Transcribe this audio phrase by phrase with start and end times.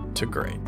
[0.15, 0.59] to great.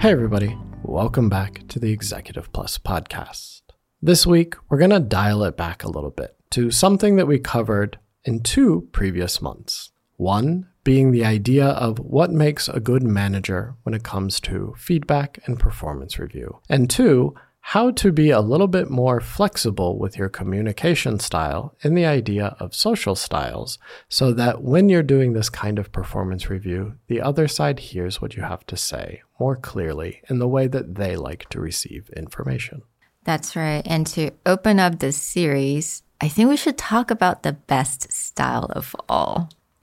[0.00, 0.56] Hey, everybody.
[0.84, 3.62] Welcome back to the Executive Plus podcast.
[4.00, 7.38] This week, we're going to dial it back a little bit to something that we
[7.38, 9.90] covered in two previous months.
[10.16, 15.40] One being the idea of what makes a good manager when it comes to feedback
[15.44, 16.60] and performance review.
[16.68, 17.34] And two,
[17.72, 22.56] how to be a little bit more flexible with your communication style and the idea
[22.58, 27.46] of social styles so that when you're doing this kind of performance review, the other
[27.46, 31.46] side hears what you have to say more clearly in the way that they like
[31.50, 32.80] to receive information.
[33.24, 33.82] That's right.
[33.84, 38.64] And to open up this series, I think we should talk about the best style
[38.70, 39.50] of all.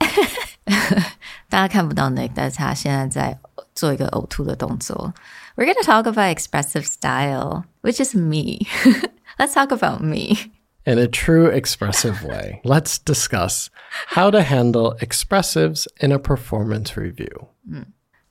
[1.49, 3.37] 大家看不到 Nick，但是他现在在
[3.75, 5.13] 做一个呕吐的动作。
[5.55, 8.65] we're going to talk about expressive style, which is me.
[9.37, 10.51] Let's talk about me.
[10.83, 13.67] In a true expressive way, let's discuss
[14.07, 17.49] how to handle expressives in a performance review.
[17.71, 17.85] 嗯，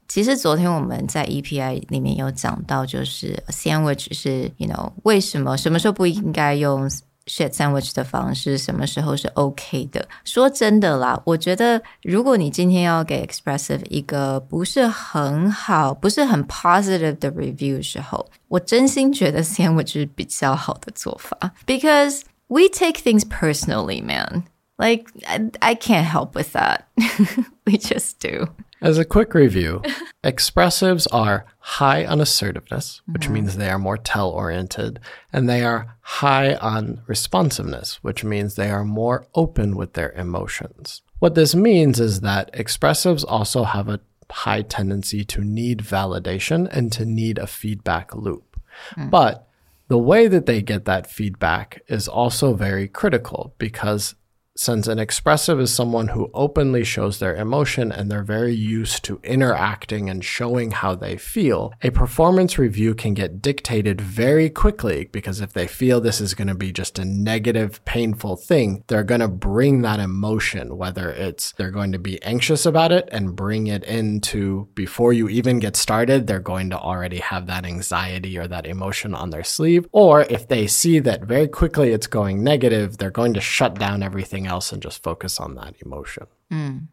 [0.08, 6.91] 其实昨天我们在 EPI 里面有讲到，就是 sandwich 是 you know 为什么什么时候不应该用
[7.25, 10.08] share sandwich 的方式什么时候是 OK 的？
[10.24, 24.44] 说真的啦，我觉得如果你今天要给 expressive 一个不是很好、不是很 positive 的 review 的时候，我真心觉得 sandwich 是比较好的做法，because we take things personally, man.
[24.78, 26.88] Like I, I can't help with that.
[27.66, 28.50] we just do.
[28.81, 29.81] As a quick review,
[30.24, 33.34] expressives are high on assertiveness, which mm-hmm.
[33.34, 35.00] means they are more tell oriented,
[35.31, 41.02] and they are high on responsiveness, which means they are more open with their emotions.
[41.19, 46.92] What this means is that expressives also have a high tendency to need validation and
[46.92, 48.59] to need a feedback loop.
[48.96, 49.09] Mm.
[49.09, 49.47] But
[49.88, 54.16] the way that they get that feedback is also very critical because
[54.57, 59.19] since an expressive is someone who openly shows their emotion and they're very used to
[59.21, 65.41] interacting and showing how they feel, a performance review can get dictated very quickly because
[65.41, 69.19] if they feel this is going to be just a negative, painful thing, they're going
[69.19, 73.67] to bring that emotion, whether it's they're going to be anxious about it and bring
[73.67, 78.47] it into before you even get started, they're going to already have that anxiety or
[78.47, 79.85] that emotion on their sleeve.
[79.91, 84.01] Or if they see that very quickly it's going negative, they're going to shut down
[84.01, 86.26] everything else and just focus on that emotion.
[86.50, 86.88] Mm.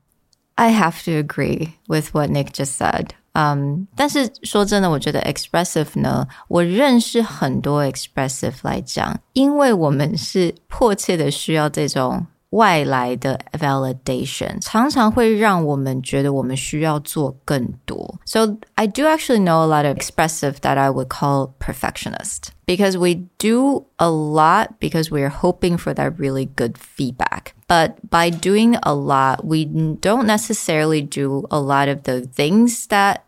[0.55, 3.13] I have to agree with what Nick just said.
[3.33, 18.19] Um, 但是说真的，我觉得 expressive 呢，我认识很多 expressive 来讲，因为我们是迫切的需要这种 外来的 validation，常常会让我们觉得我们需要做更多。
[18.25, 23.27] So I do actually know a lot of expressive that I would call perfectionist because we
[23.37, 27.53] do a lot because we're hoping for that really good feedback.
[27.67, 33.25] But by doing a lot, we don't necessarily do a lot of the things that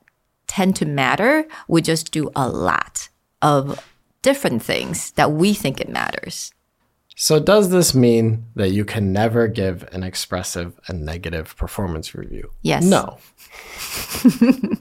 [0.48, 1.46] tend to matter.
[1.68, 3.10] We just do a lot
[3.42, 3.84] of
[4.22, 6.54] different things that we think it matters.
[7.17, 12.50] So, does this mean that you can never give an expressive and negative performance review?
[12.62, 12.85] Yes.
[12.85, 13.19] No.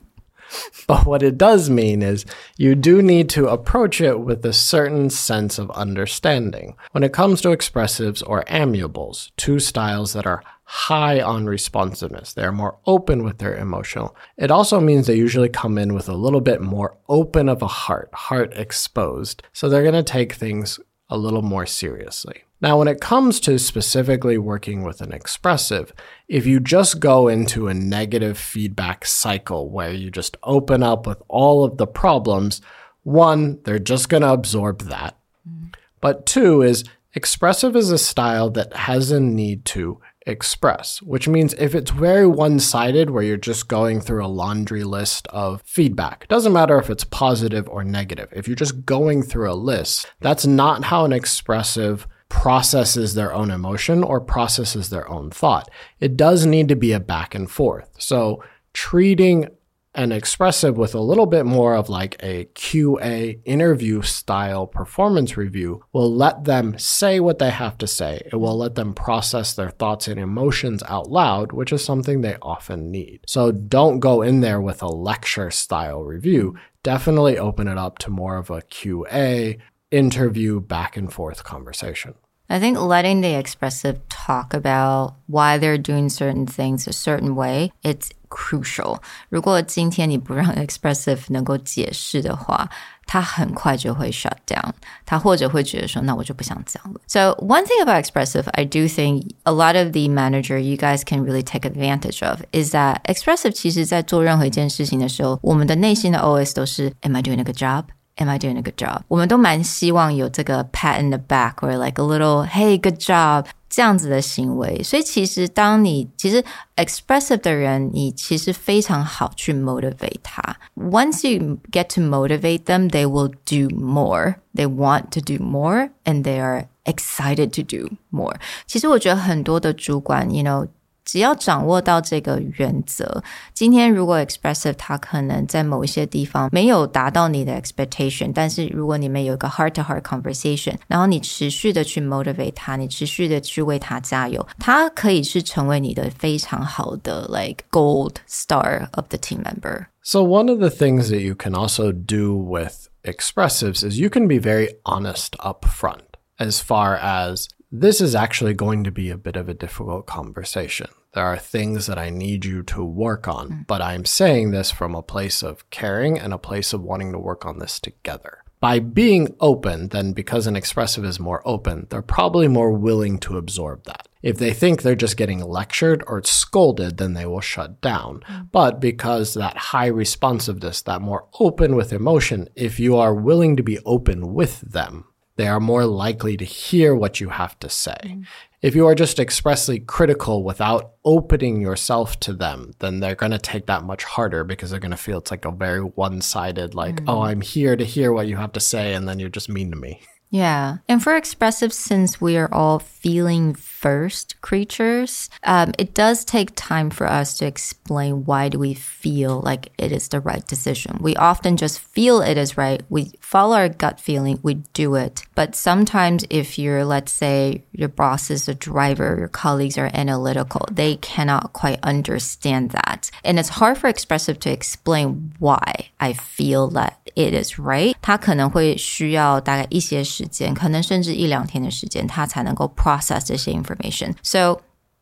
[0.88, 2.26] but what it does mean is
[2.58, 6.76] you do need to approach it with a certain sense of understanding.
[6.92, 12.52] When it comes to expressives or amiables, two styles that are high on responsiveness, they're
[12.52, 14.16] more open with their emotional.
[14.38, 17.68] It also means they usually come in with a little bit more open of a
[17.68, 19.44] heart, heart exposed.
[19.54, 20.80] So they're going to take things
[21.10, 22.44] a little more seriously.
[22.62, 25.92] Now, when it comes to specifically working with an expressive,
[26.30, 31.22] if you just go into a negative feedback cycle where you just open up with
[31.28, 32.62] all of the problems,
[33.04, 35.18] one, they're just going to absorb that.
[35.48, 35.72] Mm-hmm.
[36.00, 41.54] But two is expressive is a style that has a need to express, which means
[41.56, 46.28] if it's very one sided, where you're just going through a laundry list of feedback,
[46.28, 48.30] doesn't matter if it's positive or negative.
[48.32, 53.52] If you're just going through a list, that's not how an expressive processes their own
[53.52, 55.70] emotion or processes their own thought.
[56.00, 57.90] It does need to be a back and forth.
[58.00, 58.44] So
[58.74, 59.50] treating
[59.96, 65.84] an expressive with a little bit more of like a QA interview style performance review
[65.94, 68.22] will let them say what they have to say.
[68.32, 72.38] It will let them process their thoughts and emotions out loud, which is something they
[72.42, 73.22] often need.
[73.28, 76.56] So don't go in there with a lecture style review.
[76.82, 79.60] Definitely open it up to more of a QA
[79.92, 82.16] interview back and forth conversation.
[82.53, 87.73] I think letting the expressive talk about why they're doing certain things a certain way,
[87.83, 89.01] it's crucial.
[89.29, 92.71] 如果今天你不让 expressive 能够解释的话，
[93.05, 94.71] 他很快就会 shut down。
[95.05, 96.99] 他或者会觉得说，那我就不想讲了。
[97.07, 101.23] So one thing about expressive, I do think a lot of the manager you guys can
[101.23, 107.59] really take advantage of is that expressive 其实在做任何一件事情的时候，我们的内心的 OS 都是 Am I doing a good
[107.59, 107.85] job?
[108.17, 109.03] am I doing a good job？
[109.09, 114.83] 我们都蛮希望有这个 pat in the back or like a little hey good job 这样子的行为。
[114.83, 116.45] 所以其实当你其实
[116.77, 120.43] expressive 的人，你其实非常好去 motivate 他。
[120.75, 124.37] Once you get to motivate them, they will do more.
[124.55, 128.37] They want to do more, and they are excited to do more.
[128.67, 130.67] 其实我觉得很多的主管，you know。
[131.13, 133.23] 只要掌握到这个原则，
[133.55, 149.43] 今天如果 expressive 他可能在某一些地方没有达到你的 expectation，但是如果你们有一个 heart to heart conversation，然后你持续的去 motivate 他，你持续的去为他加油，他可以是成为你的非常好的 like gold star of the team
[149.43, 149.87] member.
[150.03, 154.29] So one of the things that you can also do with expressives is you can
[154.29, 156.03] be very honest up front
[156.39, 160.88] as far as this is actually going to be a bit of a difficult conversation.
[161.16, 163.68] There are things that I need you to work on, mm.
[163.68, 167.18] but I'm saying this from a place of caring and a place of wanting to
[167.18, 168.44] work on this together.
[168.60, 173.38] By being open, then because an expressive is more open, they're probably more willing to
[173.38, 174.08] absorb that.
[174.22, 178.24] If they think they're just getting lectured or scolded, then they will shut down.
[178.30, 178.52] Mm.
[178.52, 183.64] But because that high responsiveness, that more open with emotion, if you are willing to
[183.64, 187.98] be open with them, they are more likely to hear what you have to say.
[188.04, 188.26] Mm.
[188.62, 193.40] If you are just expressly critical without opening yourself to them, then they're going to
[193.40, 196.74] take that much harder because they're going to feel it's like a very one sided,
[196.74, 197.06] like, mm.
[197.08, 199.72] oh, I'm here to hear what you have to say, and then you're just mean
[199.72, 200.02] to me.
[200.34, 200.78] Yeah.
[200.90, 206.90] And for expressive, since we are all feeling first creatures, um, it does take time
[206.90, 210.98] for us to explain why do we feel like it is the right decision.
[211.02, 212.82] We often just feel it is right.
[212.90, 214.40] We follow our gut feeling.
[214.42, 215.22] We do it.
[215.36, 220.66] But sometimes if you're, let's say your boss is a driver, your colleagues are analytical,
[220.72, 223.03] they cannot quite understand that.
[223.23, 227.95] And it's hard for expressive to explain why I feel that it is right.
[228.01, 234.15] 他可能会需要大概一些时间，可能甚至一两天的时间，他才能够 process 这些 information.
[234.23, 234.61] So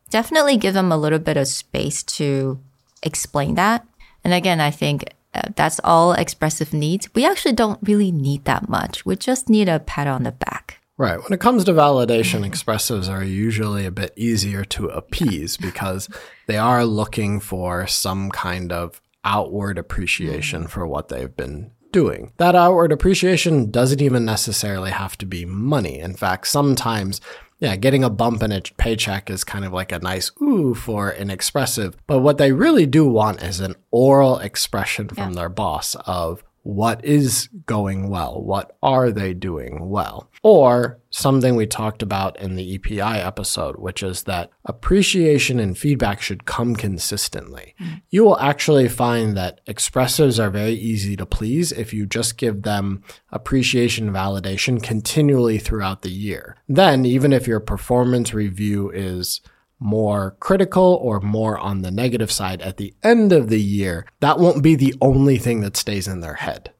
[0.09, 2.59] definitely give them a little bit of space to
[3.01, 3.81] explain that.
[4.23, 7.07] And again, I think uh, that's all expressive needs.
[7.13, 9.05] We actually don't really need that much.
[9.05, 10.80] We just need a pat on the back.
[10.98, 11.22] Right.
[11.22, 16.08] When it comes to validation, expressives are usually a bit easier to appease because
[16.46, 22.32] they are looking for some kind of outward appreciation for what they've been doing.
[22.38, 25.98] That outward appreciation doesn't even necessarily have to be money.
[25.98, 27.20] In fact, sometimes
[27.62, 31.10] yeah, getting a bump in a paycheck is kind of like a nice ooh for
[31.10, 31.96] an expressive.
[32.08, 35.36] But what they really do want is an oral expression from yeah.
[35.36, 38.42] their boss of what is going well?
[38.42, 40.28] What are they doing well?
[40.44, 46.20] Or something we talked about in the EPI episode, which is that appreciation and feedback
[46.20, 47.74] should come consistently.
[47.80, 47.94] Mm-hmm.
[48.10, 52.62] You will actually find that expressives are very easy to please if you just give
[52.62, 56.56] them appreciation and validation continually throughout the year.
[56.68, 59.40] Then, even if your performance review is
[59.78, 64.38] more critical or more on the negative side at the end of the year, that
[64.38, 66.72] won't be the only thing that stays in their head,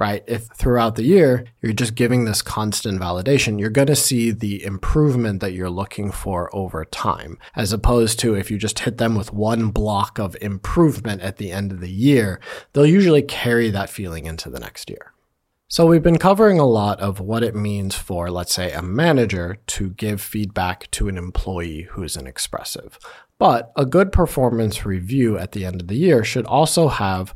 [0.00, 0.24] right?
[0.26, 4.64] If throughout the year you're just giving this constant validation, you're going to see the
[4.64, 9.14] improvement that you're looking for over time, as opposed to if you just hit them
[9.14, 12.40] with one block of improvement at the end of the year,
[12.72, 15.12] they'll usually carry that feeling into the next year.
[15.68, 19.58] So we've been covering a lot of what it means for, let's say, a manager
[19.66, 22.98] to give feedback to an employee who's an expressive.
[23.38, 27.34] But a good performance review at the end of the year should also have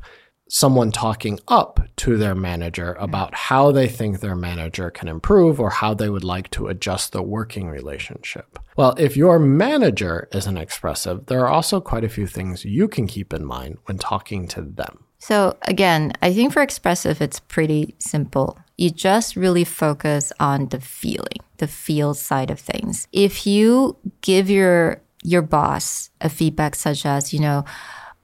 [0.48, 5.70] someone talking up to their manager about how they think their manager can improve or
[5.70, 8.58] how they would like to adjust the working relationship.
[8.76, 13.06] Well, if your manager isn't expressive, there are also quite a few things you can
[13.06, 15.04] keep in mind when talking to them.
[15.18, 18.58] So, again, I think for expressive, it's pretty simple.
[18.76, 23.08] You just really focus on the feeling, the feel side of things.
[23.10, 27.64] If you give your your boss a feedback such as, you know,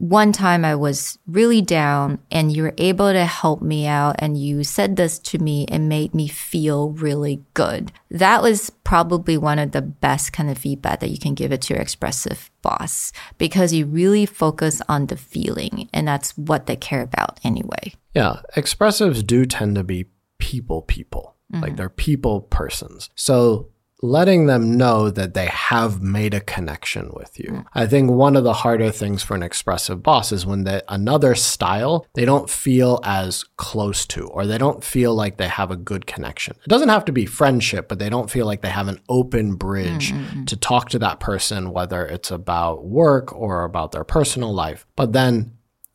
[0.01, 4.39] one time I was really down and you were able to help me out and
[4.39, 7.93] you said this to me and made me feel really good.
[8.11, 11.61] That was probably one of the best kind of feedback that you can give it
[11.63, 16.77] to your expressive boss because you really focus on the feeling and that's what they
[16.77, 17.93] care about anyway.
[18.15, 20.07] Yeah, expressives do tend to be
[20.39, 21.37] people people.
[21.53, 21.63] Mm-hmm.
[21.63, 23.11] Like they're people persons.
[23.17, 23.69] So
[24.03, 27.51] letting them know that they have made a connection with you.
[27.51, 27.67] Mm.
[27.75, 31.35] I think one of the harder things for an expressive boss is when they, another
[31.35, 35.77] style they don't feel as close to or they don't feel like they have a
[35.77, 36.57] good connection.
[36.65, 39.55] It doesn't have to be friendship, but they don't feel like they have an open
[39.55, 40.45] bridge mm-hmm.
[40.45, 44.87] to talk to that person whether it's about work or about their personal life.
[44.97, 45.53] But then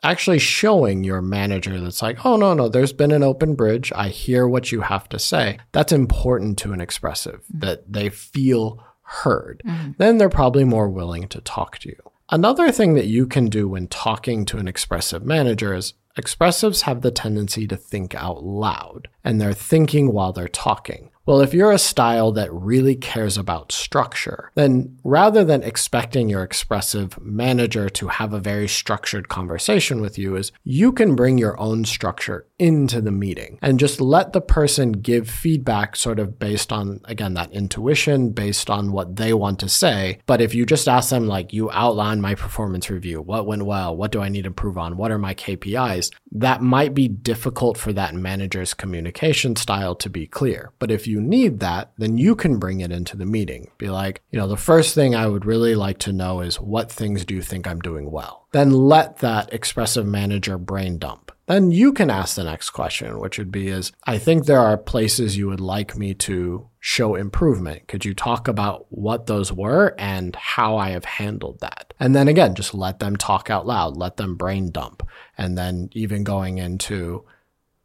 [0.10, 3.92] actually showing your manager that's like, oh, no, no, there's been an open bridge.
[3.96, 5.60] I hear what you have to say.
[5.72, 7.60] That's important to an expressive, mm-hmm.
[7.60, 9.62] that they feel heard.
[9.66, 9.92] Mm-hmm.
[9.98, 11.98] Then they're probably more willing to talk to you.
[12.30, 17.02] Another thing that you can do when talking to an expressive manager is expressives have
[17.02, 21.12] the tendency to think out loud, and they're thinking while they're talking.
[21.26, 26.44] Well, if you're a style that really cares about structure, then rather than expecting your
[26.44, 31.60] expressive manager to have a very structured conversation with you, is you can bring your
[31.60, 36.72] own structure into the meeting and just let the person give feedback sort of based
[36.72, 40.20] on, again, that intuition, based on what they want to say.
[40.28, 43.98] But if you just ask them, like, you outline my performance review, what went well,
[43.98, 47.78] what do I need to improve on, what are my KPIs, that might be difficult
[47.78, 50.72] for that manager's communication style to be clear.
[50.78, 53.72] But if you you need that, then you can bring it into the meeting.
[53.78, 56.92] Be like, you know, the first thing I would really like to know is what
[56.92, 58.48] things do you think I'm doing well?
[58.52, 61.32] Then let that expressive manager brain dump.
[61.48, 64.78] Then you can ask the next question, which would be is, I think there are
[64.78, 67.88] places you would like me to show improvement.
[67.88, 71.94] Could you talk about what those were and how I have handled that?
[71.98, 75.08] And then again, just let them talk out loud, let them brain dump.
[75.38, 77.24] And then even going into,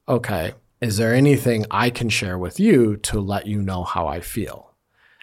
[0.08, 4.20] okay, is there anything I can share with you to let you know how I
[4.20, 4.74] feel?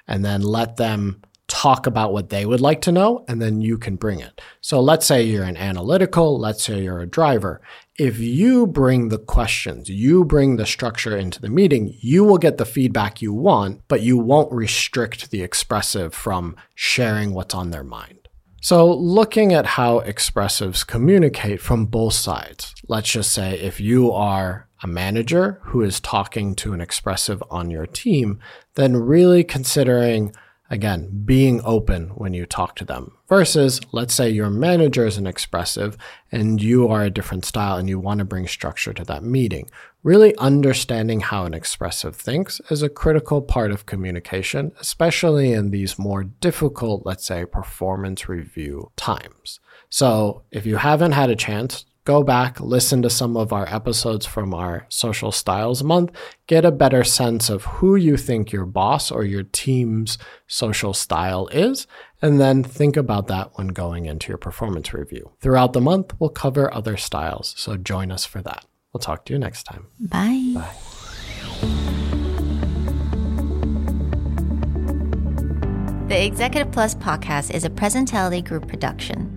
[0.08, 3.78] And then let them talk about what they would like to know, and then you
[3.78, 4.42] can bring it.
[4.62, 7.62] So let's say you're an analytical, let's say you're a driver.
[7.98, 12.58] If you bring the questions, you bring the structure into the meeting, you will get
[12.58, 17.84] the feedback you want, but you won't restrict the expressive from sharing what's on their
[17.84, 18.28] mind.
[18.62, 24.67] So, looking at how expressives communicate from both sides, let's just say if you are
[24.84, 28.40] a manager who is talking to an expressive on your team,
[28.76, 30.34] then really considering,
[30.70, 33.14] again, being open when you talk to them.
[33.28, 35.98] Versus, let's say your manager is an expressive
[36.32, 39.70] and you are a different style and you want to bring structure to that meeting.
[40.04, 46.00] Really understanding how an expressive thinks is a critical part of communication, especially in these
[46.00, 49.60] more difficult, let's say, performance review times.
[49.90, 54.26] So if you haven't had a chance go back, listen to some of our episodes
[54.26, 56.10] from our social styles month,
[56.48, 61.48] get a better sense of who you think your boss or your team's social style
[61.48, 61.86] is,
[62.22, 65.34] and then think about that when going into your performance review.
[65.42, 68.64] Throughout the month, we'll cover other styles, so join us for that.
[68.94, 69.88] We'll talk to you next time.
[70.00, 70.54] Bye.
[70.56, 70.76] Bye.
[76.08, 79.37] The Executive Plus podcast is a Presentality Group production